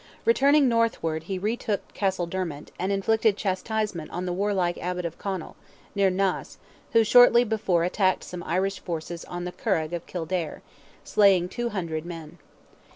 Returning 0.25 0.67
northward 0.67 1.25
he 1.25 1.37
retook 1.37 1.81
Castledermot, 1.93 2.71
and 2.79 2.91
inflicted 2.91 3.37
chastisement 3.37 4.09
on 4.09 4.25
the 4.25 4.33
warlike 4.33 4.79
Abbot 4.79 5.05
of 5.05 5.19
Conal, 5.19 5.55
near 5.93 6.09
Naas, 6.09 6.57
who 6.93 7.03
shortly 7.03 7.43
before 7.43 7.83
attacked 7.83 8.23
some 8.23 8.41
Irish 8.45 8.79
forces 8.79 9.23
on 9.25 9.45
the 9.45 9.51
Curragh 9.51 9.93
of 9.93 10.07
Kildare, 10.07 10.63
slaying 11.03 11.49
two 11.49 11.69
hundred 11.69 12.03
men. 12.03 12.39